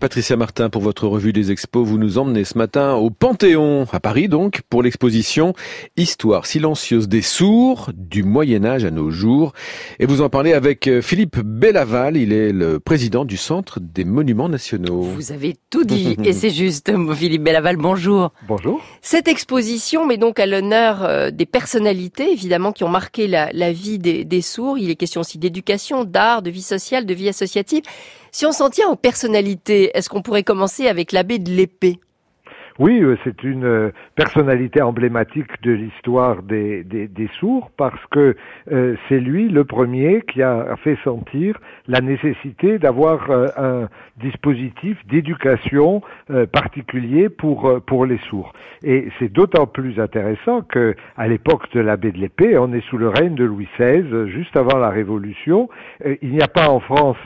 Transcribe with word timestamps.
Patricia 0.00 0.36
Martin, 0.36 0.70
pour 0.70 0.80
votre 0.80 1.08
revue 1.08 1.32
des 1.32 1.50
expos, 1.50 1.84
vous 1.84 1.98
nous 1.98 2.18
emmenez 2.18 2.44
ce 2.44 2.56
matin 2.56 2.94
au 2.94 3.10
Panthéon, 3.10 3.84
à 3.90 3.98
Paris 3.98 4.28
donc, 4.28 4.60
pour 4.70 4.84
l'exposition 4.84 5.54
Histoire 5.96 6.46
silencieuse 6.46 7.08
des 7.08 7.20
sourds, 7.20 7.90
du 7.94 8.22
Moyen-Âge 8.22 8.84
à 8.84 8.92
nos 8.92 9.10
jours. 9.10 9.54
Et 9.98 10.06
vous 10.06 10.22
en 10.22 10.28
parlez 10.28 10.52
avec 10.52 10.86
euh, 10.86 11.02
Philippe 11.02 11.40
Bellaval, 11.40 12.16
il 12.16 12.32
est 12.32 12.52
le 12.52 12.78
président 12.78 13.24
du 13.24 13.36
Centre 13.36 13.80
des 13.80 14.04
Monuments 14.04 14.48
Nationaux. 14.48 15.02
Vous 15.02 15.32
avez 15.32 15.56
tout 15.68 15.82
dit, 15.82 16.16
et 16.22 16.32
c'est 16.32 16.50
juste, 16.50 16.92
Philippe 17.16 17.42
Bellaval, 17.42 17.76
bonjour. 17.76 18.32
Bonjour. 18.46 18.80
Cette 19.02 19.26
exposition 19.26 20.06
met 20.06 20.16
donc 20.16 20.38
à 20.38 20.46
l'honneur 20.46 21.02
euh, 21.02 21.32
des 21.32 21.44
personnalités, 21.44 22.30
évidemment, 22.30 22.70
qui 22.70 22.84
ont 22.84 22.88
marqué 22.88 23.26
la, 23.26 23.72
vie 23.72 23.98
des, 23.98 24.24
des 24.24 24.42
sourds. 24.42 24.78
Il 24.78 24.90
est 24.90 24.94
question 24.94 25.22
aussi 25.22 25.38
d'éducation, 25.38 26.04
d'art, 26.04 26.42
de 26.42 26.50
vie 26.50 26.62
sociale, 26.62 27.04
de 27.04 27.14
vie 27.14 27.28
associative. 27.28 27.82
Si 28.38 28.46
on 28.46 28.52
s'en 28.52 28.70
tient 28.70 28.88
aux 28.88 28.94
personnalités, 28.94 29.90
est-ce 29.94 30.08
qu'on 30.08 30.22
pourrait 30.22 30.44
commencer 30.44 30.86
avec 30.86 31.10
l'abbé 31.10 31.40
de 31.40 31.50
l'épée? 31.50 31.98
Oui, 32.78 33.02
euh, 33.02 33.16
c'est 33.24 33.42
une 33.42 33.64
euh, 33.64 33.90
personnalité 34.14 34.80
emblématique 34.80 35.60
de 35.64 35.72
l'histoire 35.72 36.44
des, 36.44 36.84
sourds 37.40 37.72
parce 37.76 38.00
que 38.12 38.36
euh, 38.70 38.94
c'est 39.08 39.18
lui 39.18 39.48
le 39.48 39.64
premier 39.64 40.22
qui 40.32 40.42
a 40.42 40.76
fait 40.84 40.96
sentir 41.02 41.58
la 41.88 42.00
nécessité 42.00 42.78
d'avoir 42.78 43.28
un 43.56 43.88
dispositif 44.18 44.96
d'éducation 45.06 46.02
particulier 46.52 47.28
pour, 47.28 47.80
pour 47.86 48.06
les 48.06 48.18
sourds. 48.28 48.52
Et 48.84 49.08
c'est 49.18 49.32
d'autant 49.32 49.66
plus 49.66 49.98
intéressant 49.98 50.62
que 50.62 50.94
à 51.16 51.26
l'époque 51.26 51.72
de 51.72 51.80
l'abbé 51.80 52.12
de 52.12 52.18
l'épée, 52.18 52.56
on 52.58 52.72
est 52.72 52.86
sous 52.88 52.98
le 52.98 53.08
règne 53.08 53.34
de 53.34 53.44
Louis 53.44 53.68
XVI, 53.78 54.28
juste 54.28 54.56
avant 54.56 54.78
la 54.78 54.90
Révolution. 54.90 55.68
il 56.22 56.30
n'y 56.30 56.42
a 56.42 56.48
pas 56.48 56.68
en 56.68 56.80
France 56.80 57.16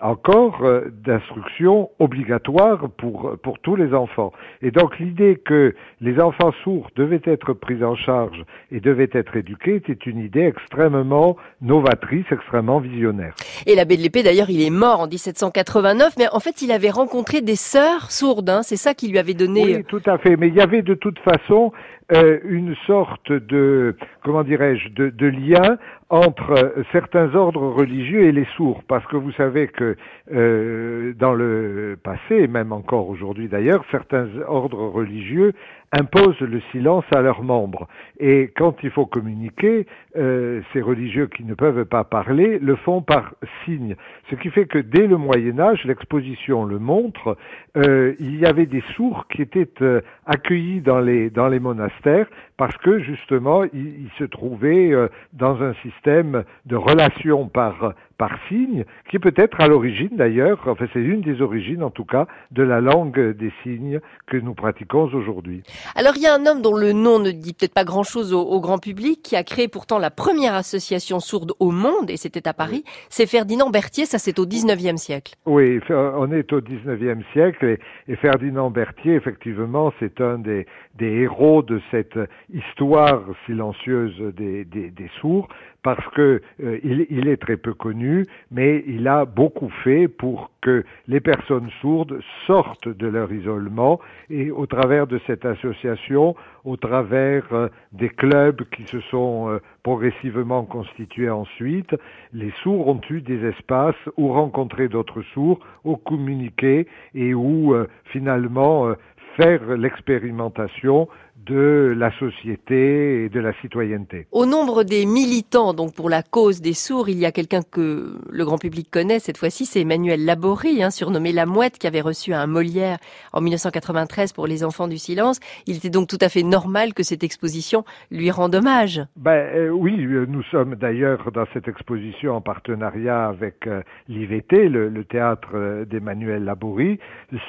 encore 0.00 0.62
euh, 0.62 0.92
d'instruction 1.04 1.90
obligatoire 1.98 2.88
pour, 2.98 3.36
pour 3.42 3.58
tous 3.58 3.76
les 3.76 3.94
enfants. 3.94 4.32
Et 4.62 4.70
donc 4.70 4.98
l'idée 4.98 5.40
que 5.44 5.74
les 6.00 6.20
enfants 6.20 6.52
sourds 6.62 6.88
devaient 6.96 7.22
être 7.24 7.52
pris 7.52 7.82
en 7.82 7.96
charge 7.96 8.44
et 8.70 8.80
devaient 8.80 9.10
être 9.12 9.36
éduqués 9.36 9.76
était 9.76 9.92
une 9.92 10.18
idée 10.18 10.42
extrêmement 10.42 11.36
novatrice, 11.60 12.26
extrêmement 12.30 12.78
visionnaire. 12.80 13.34
Et 13.66 13.74
l'abbé 13.74 13.96
de 13.96 14.02
l'épée, 14.02 14.22
d'ailleurs, 14.22 14.50
il 14.50 14.62
est 14.62 14.70
mort 14.70 15.00
en 15.00 15.08
1789, 15.08 16.14
mais 16.18 16.26
en 16.32 16.40
fait, 16.40 16.62
il 16.62 16.72
avait 16.72 16.90
rencontré 16.90 17.40
des 17.40 17.56
sœurs 17.56 18.10
sourdes, 18.10 18.50
hein, 18.50 18.62
c'est 18.62 18.76
ça 18.76 18.94
qui 18.94 19.08
lui 19.08 19.18
avait 19.18 19.34
donné... 19.34 19.76
Oui, 19.76 19.84
tout 19.84 20.02
à 20.06 20.18
fait, 20.18 20.36
mais 20.36 20.48
il 20.48 20.54
y 20.54 20.60
avait 20.60 20.82
de 20.82 20.94
toute 20.94 21.18
façon 21.20 21.72
euh, 22.14 22.38
une 22.44 22.74
sorte 22.86 23.30
de, 23.30 23.96
comment 24.24 24.42
dirais-je, 24.42 24.88
de, 24.90 25.10
de 25.10 25.26
lien 25.26 25.76
entre 26.10 26.52
euh, 26.52 26.82
certains 26.92 27.34
ordres 27.34 27.68
religieux 27.68 28.24
et 28.24 28.32
les 28.32 28.46
sourds, 28.56 28.82
parce 28.88 29.04
que 29.06 29.16
vous 29.16 29.32
savez 29.32 29.68
que 29.68 29.96
euh, 30.32 31.12
dans 31.18 31.34
le 31.34 31.98
passé, 32.02 32.36
et 32.36 32.46
même 32.46 32.72
encore 32.72 33.08
aujourd'hui 33.08 33.48
d'ailleurs, 33.48 33.84
certains 33.90 34.28
ordres 34.46 34.86
religieux 34.88 35.52
imposent 35.92 36.40
le 36.40 36.60
silence 36.72 37.04
à 37.12 37.22
leurs 37.22 37.42
membres. 37.42 37.88
Et 38.20 38.52
quand 38.56 38.76
il 38.82 38.90
faut 38.90 39.06
communiquer, 39.06 39.86
euh, 40.16 40.60
ces 40.72 40.80
religieux 40.80 41.26
qui 41.26 41.44
ne 41.44 41.54
peuvent 41.54 41.84
pas 41.84 42.04
parler 42.04 42.58
le 42.58 42.76
font 42.76 43.00
par 43.00 43.34
signe. 43.64 43.96
Ce 44.30 44.34
qui 44.34 44.50
fait 44.50 44.66
que 44.66 44.78
dès 44.78 45.06
le 45.06 45.16
Moyen 45.16 45.58
Âge, 45.58 45.84
l'exposition 45.84 46.64
le 46.64 46.78
montre, 46.78 47.36
euh, 47.76 48.14
il 48.18 48.38
y 48.38 48.46
avait 48.46 48.66
des 48.66 48.82
sourds 48.94 49.26
qui 49.28 49.42
étaient 49.42 49.68
euh, 49.80 50.00
accueillis 50.26 50.80
dans 50.80 51.00
les, 51.00 51.30
dans 51.30 51.48
les 51.48 51.60
monastères 51.60 52.26
parce 52.56 52.76
que 52.78 52.98
justement, 52.98 53.64
ils, 53.72 54.10
se 54.18 54.24
trouvaient 54.24 54.92
dans 55.32 55.62
un 55.62 55.74
système 55.74 56.42
de 56.66 56.74
relation 56.74 57.46
par, 57.46 57.94
par 58.18 58.32
signe, 58.48 58.84
qui 59.10 59.18
peut 59.20 59.32
être 59.36 59.60
à 59.60 59.68
l'origine 59.68 60.10
d'ailleurs, 60.12 60.58
enfin 60.66 60.86
c'est 60.92 61.00
une 61.00 61.20
des 61.20 61.40
origines 61.40 61.84
en 61.84 61.90
tout 61.90 62.04
cas, 62.04 62.26
de 62.50 62.64
la 62.64 62.80
langue 62.80 63.36
des 63.36 63.52
signes 63.62 64.00
que 64.26 64.36
nous 64.36 64.54
pratiquons 64.54 65.04
aujourd'hui. 65.14 65.62
Alors 65.94 66.14
il 66.16 66.22
y 66.22 66.26
a 66.26 66.34
un 66.34 66.44
homme 66.44 66.60
dont 66.60 66.76
le 66.76 66.92
nom 66.92 67.20
ne 67.20 67.30
dit 67.30 67.54
peut-être 67.54 67.72
pas 67.72 67.84
grand-chose 67.84 68.34
au, 68.34 68.60
grand 68.60 68.78
public, 68.78 69.22
qui 69.22 69.36
a 69.36 69.44
créé 69.44 69.68
pourtant 69.68 69.98
la 69.98 70.10
première 70.10 70.54
association 70.54 71.20
sourde 71.20 71.52
au 71.60 71.70
monde, 71.70 72.10
et 72.10 72.16
c'était 72.16 72.48
à 72.48 72.52
Paris, 72.52 72.82
c'est 73.08 73.26
Ferdinand 73.26 73.70
Berthier, 73.70 74.04
ça 74.04 74.18
c'est 74.18 74.38
au 74.40 74.46
19e 74.46 74.96
siècle. 74.96 75.34
Oui, 75.46 75.80
on 75.90 76.32
est 76.32 76.52
au 76.52 76.60
19e 76.60 77.22
siècle, 77.32 77.78
et, 78.08 78.16
Ferdinand 78.16 78.70
Berthier, 78.70 79.14
effectivement, 79.14 79.92
c'est 80.00 80.20
un 80.20 80.38
des, 80.38 80.66
des 80.96 81.20
héros 81.22 81.62
de 81.62 81.80
cette 81.92 82.18
histoire 82.52 83.22
silencieuse 83.46 84.18
des, 84.36 84.64
des, 84.64 84.90
des 84.90 85.10
sourds, 85.20 85.48
parce 85.88 86.06
que 86.10 86.42
euh, 86.62 86.78
il, 86.84 87.28
est 87.28 87.38
très 87.38 87.56
peu 87.56 87.72
connu, 87.72 88.26
mais 88.50 88.84
il 88.86 89.08
a 89.08 89.24
beaucoup 89.24 89.70
fait 89.82 90.06
pour 90.06 90.50
que 90.60 90.84
les 91.06 91.20
personnes 91.20 91.70
sourdes 91.80 92.20
sortent 92.46 92.90
de 92.90 93.06
leur 93.06 93.32
isolement 93.32 93.98
et 94.28 94.50
au 94.50 94.66
travers 94.66 95.06
de 95.06 95.18
cette 95.26 95.46
association, 95.46 96.36
au 96.66 96.76
travers 96.76 97.46
euh, 97.52 97.68
des 97.92 98.10
clubs 98.10 98.64
qui 98.68 98.84
se 98.84 99.00
sont 99.00 99.48
euh, 99.48 99.60
progressivement 99.82 100.64
constitués 100.64 101.30
ensuite, 101.30 101.96
les 102.34 102.52
sourds 102.62 102.88
ont 102.88 103.00
eu 103.08 103.22
des 103.22 103.46
espaces 103.46 104.10
où 104.18 104.28
rencontrer 104.28 104.88
d'autres 104.88 105.22
sourds, 105.32 105.60
où 105.84 105.96
communiquer 105.96 106.86
et 107.14 107.32
où 107.32 107.74
finalement 108.12 108.92
faire 109.36 109.76
l'expérimentation 109.76 111.08
de 111.48 111.94
la 111.96 112.10
société 112.18 113.24
et 113.24 113.28
de 113.28 113.40
la 113.40 113.52
citoyenneté. 113.60 114.26
Au 114.32 114.46
nombre 114.46 114.82
des 114.82 115.06
militants 115.06 115.74
donc 115.74 115.94
pour 115.94 116.10
la 116.10 116.22
cause 116.22 116.60
des 116.60 116.74
sourds, 116.74 117.08
il 117.08 117.18
y 117.18 117.26
a 117.26 117.32
quelqu'un 117.32 117.62
que 117.62 118.18
le 118.30 118.44
grand 118.44 118.58
public 118.58 118.90
connaît 118.90 119.18
cette 119.18 119.38
fois-ci, 119.38 119.66
c'est 119.66 119.80
Emmanuel 119.80 120.24
Laborie, 120.24 120.82
hein, 120.82 120.90
surnommé 120.90 121.32
La 121.32 121.46
Mouette, 121.46 121.78
qui 121.78 121.86
avait 121.86 122.00
reçu 122.00 122.32
un 122.32 122.46
Molière 122.46 122.98
en 123.32 123.40
1993 123.40 124.32
pour 124.32 124.46
Les 124.46 124.64
Enfants 124.64 124.88
du 124.88 124.98
Silence. 124.98 125.40
Il 125.66 125.76
était 125.76 125.90
donc 125.90 126.08
tout 126.08 126.18
à 126.20 126.28
fait 126.28 126.42
normal 126.42 126.94
que 126.94 127.02
cette 127.02 127.24
exposition 127.24 127.84
lui 128.10 128.30
rende 128.30 128.54
hommage. 128.54 129.00
Ben 129.16 129.48
euh, 129.54 129.68
oui, 129.70 130.04
euh, 130.04 130.26
nous 130.28 130.42
sommes 130.44 130.74
d'ailleurs 130.74 131.30
dans 131.32 131.46
cette 131.52 131.68
exposition 131.68 132.36
en 132.36 132.40
partenariat 132.40 133.28
avec 133.28 133.66
euh, 133.66 133.82
l'IVT, 134.08 134.68
le, 134.68 134.88
le, 134.88 135.04
théâtre 135.04 135.84
d'Emmanuel 135.84 136.44
Laborie. 136.44 136.98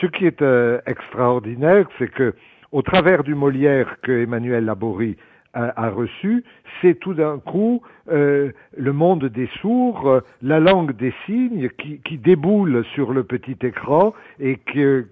Ce 0.00 0.06
qui 0.06 0.26
est 0.26 0.42
extraordinaire, 0.86 1.86
c'est 1.98 2.10
que 2.10 2.34
au 2.72 2.82
travers 2.82 3.24
du 3.24 3.34
Molière 3.34 3.96
que 4.02 4.12
Emmanuel 4.12 4.64
Laborie 4.64 5.16
a, 5.54 5.90
reçu, 5.90 6.44
c'est 6.80 7.00
tout 7.00 7.14
d'un 7.14 7.38
coup 7.38 7.82
euh, 8.10 8.52
le 8.76 8.92
monde 8.92 9.24
des 9.24 9.48
sourds, 9.60 10.08
euh, 10.08 10.20
la 10.42 10.60
langue 10.60 10.94
des 10.94 11.12
signes 11.26 11.68
qui, 11.70 12.18
déboule 12.18 12.84
sur 12.94 13.12
le 13.12 13.24
petit 13.24 13.56
écran 13.62 14.12
et 14.38 14.56
que, 14.56 15.06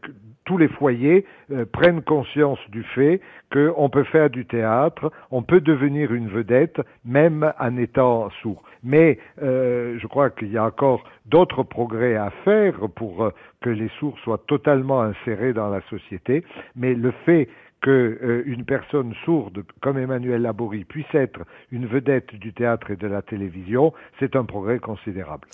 tous 0.45 0.59
les 0.59 0.69
foyers 0.69 1.25
euh, 1.51 1.65
prennent 1.65 2.03
conscience 2.03 2.61
du 2.69 2.85
fait 2.85 3.21
qu'on 3.53 3.89
peut 3.91 4.05
faire 4.05 4.31
du 4.31 4.47
théâtre, 4.47 5.11
on 5.33 5.43
peut 5.43 5.61
devenir 5.61 6.13
une 6.13 6.29
vedette 6.29 6.81
même 7.05 7.53
en 7.59 7.77
étant 7.77 8.31
sourd. 8.43 8.63
Mais 8.85 9.19
je 9.41 10.07
crois 10.07 10.31
qu'il 10.31 10.53
y 10.53 10.59
a 10.59 10.65
encore 10.65 11.03
d'autres 11.27 11.63
progrès 11.63 12.17
à 12.17 12.31
faire 12.45 12.75
pour 12.95 13.33
que 13.61 13.71
les 13.71 13.91
sourds 13.99 14.19
soient 14.21 14.43
totalement 14.47 15.03
insérés 15.03 15.53
dans 15.53 15.69
la 15.69 15.81
société, 15.91 16.45
mais 16.77 16.95
le 16.95 17.13
fait 17.25 17.49
que 17.83 18.19
euh, 18.23 18.57
personne 18.67 19.15
sourde 19.25 19.63
comme 19.81 19.99
Emmanuel 19.99 20.43
Laborie 20.43 20.85
puisse 20.85 21.15
être 21.15 21.41
une 21.71 21.87
vedette 21.87 22.35
du 22.35 22.53
théâtre 22.53 22.91
et 22.91 22.97
de 22.97 23.07
la 23.07 23.23
télévision, 23.23 23.93
c'est 24.19 24.35
un 24.35 24.45
progrès 24.45 24.79
considérable. 24.79 25.47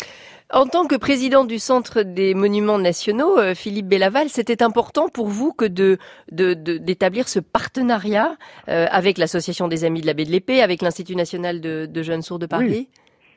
En 0.50 0.66
tant 0.66 0.86
que 0.86 0.96
président 0.96 1.44
du 1.44 1.58
Centre 1.58 2.02
des 2.02 2.34
Monuments 2.34 2.78
Nationaux, 2.78 3.38
euh, 3.38 3.54
Philippe 3.54 3.86
Bellaval, 3.86 4.28
c'était 4.28 4.62
important 4.62 5.08
pour 5.08 5.26
vous 5.26 5.52
que 5.52 5.66
de 5.66 5.98
d'établir 6.30 7.28
ce 7.28 7.38
partenariat 7.38 8.36
euh, 8.68 8.86
avec 8.90 9.18
l'Association 9.18 9.68
des 9.68 9.84
Amis 9.84 10.00
de 10.00 10.06
la 10.06 10.14
Baie 10.14 10.24
de 10.24 10.30
l'Épée, 10.30 10.62
avec 10.62 10.80
l'Institut 10.80 11.16
national 11.16 11.60
de, 11.60 12.02
jeunes 12.02 12.22
sourds 12.22 12.38
de 12.38 12.46
Paris? 12.46 12.88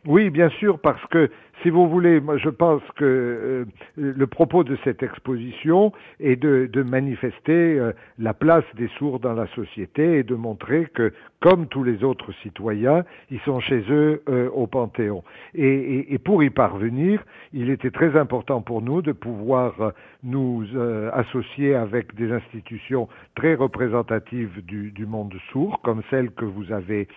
Oui, 0.06 0.30
bien 0.30 0.50
sûr, 0.60 0.80
parce 0.80 1.04
que 1.08 1.30
si 1.62 1.70
vous 1.70 1.88
voulez, 1.88 2.20
moi 2.20 2.38
je 2.38 2.50
pense 2.50 2.82
que 2.96 3.06
euh, 3.06 3.66
le 3.96 4.28
propos 4.28 4.64
de 4.64 4.78
cette 4.84 5.04
exposition 5.04 5.94
est 6.20 6.36
de, 6.36 6.70
de 6.72 6.84
manifester 6.84 7.80
euh, 7.80 7.94
la 8.20 8.34
place 8.34 8.66
des 8.76 8.90
sourds 8.98 9.20
dans 9.20 9.34
la 9.34 9.48
société 9.48 10.20
et 10.20 10.24
de 10.24 10.36
montrer 10.36 10.88
que, 10.94 11.14
comme 11.40 11.68
tous 11.68 11.84
les 11.84 12.04
autres 12.04 12.34
citoyens, 12.44 13.06
ils 13.32 13.40
sont 13.42 13.60
chez 13.60 13.84
eux 13.90 14.22
euh, 14.28 14.50
au 14.50 14.68
Panthéon. 14.68 15.24
Et, 15.54 15.68
et, 15.68 16.14
et, 16.14 16.18
pour 16.18 16.44
y 16.44 16.50
parvenir, 16.50 17.24
il 17.54 17.70
était 17.70 17.92
très 17.92 18.18
important 18.18 18.62
pour 18.62 18.82
nous 18.82 19.02
de 19.02 19.12
pouvoir 19.12 19.94
nous 20.24 20.66
associer 21.14 21.76
avec 21.76 22.16
des 22.16 22.32
institutions 22.32 23.08
très 23.36 23.54
représentatives 23.54 24.66
du, 24.66 24.92
du 24.92 25.06
monde 25.06 25.34
sourd, 25.52 25.82
comme 25.84 26.02
celle 26.10 26.32
que 26.32 26.46
vous 26.46 26.72
avez 26.72 27.08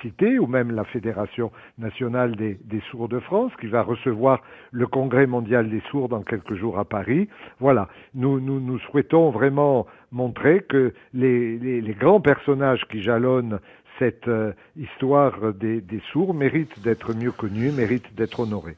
citée, 0.00 0.38
ou 0.38 0.46
même 0.46 0.70
la 0.70 0.84
Fédération 0.84 1.52
nationale 1.78 2.34
des, 2.36 2.58
des 2.64 2.80
sourds 2.90 3.08
de 3.08 3.20
France, 3.20 3.52
qui 3.60 3.68
va 3.76 3.82
recevoir 3.82 4.42
le 4.72 4.86
Congrès 4.86 5.26
mondial 5.26 5.68
des 5.68 5.82
sourds 5.90 6.08
dans 6.08 6.22
quelques 6.22 6.54
jours 6.54 6.78
à 6.78 6.84
Paris. 6.84 7.28
Voilà, 7.60 7.88
nous, 8.14 8.40
nous, 8.40 8.58
nous 8.60 8.78
souhaitons 8.78 9.30
vraiment 9.30 9.86
montrer 10.12 10.64
que 10.66 10.94
les, 11.12 11.58
les, 11.58 11.80
les 11.82 11.94
grands 11.94 12.22
personnages 12.22 12.84
qui 12.90 13.02
jalonnent 13.02 13.58
cette 13.98 14.28
euh, 14.28 14.52
histoire 14.76 15.52
des, 15.52 15.80
des 15.80 16.02
sourds 16.12 16.32
méritent 16.34 16.80
d'être 16.82 17.14
mieux 17.14 17.32
connus, 17.32 17.70
méritent 17.70 18.14
d'être 18.14 18.40
honorés. 18.40 18.76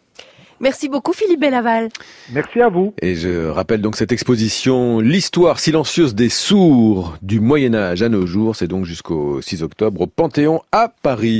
Merci 0.60 0.88
beaucoup 0.88 1.12
Philippe 1.12 1.40
Bellaval. 1.40 1.88
Merci 2.32 2.60
à 2.60 2.68
vous. 2.68 2.92
Et 3.00 3.14
je 3.14 3.46
rappelle 3.46 3.80
donc 3.80 3.94
cette 3.94 4.10
exposition 4.10 4.98
L'histoire 4.98 5.60
silencieuse 5.60 6.16
des 6.16 6.28
sourds 6.28 7.16
du 7.22 7.38
Moyen 7.38 7.74
Âge 7.74 8.02
à 8.02 8.08
nos 8.08 8.26
jours, 8.26 8.56
c'est 8.56 8.66
donc 8.66 8.84
jusqu'au 8.84 9.40
6 9.40 9.62
octobre 9.62 10.00
au 10.00 10.06
Panthéon 10.08 10.60
à 10.72 10.92
Paris. 11.02 11.36